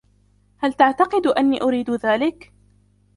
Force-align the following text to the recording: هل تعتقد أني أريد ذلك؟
هل 0.57 0.73
تعتقد 0.73 1.27
أني 1.27 1.61
أريد 1.61 1.91
ذلك؟ 1.91 2.53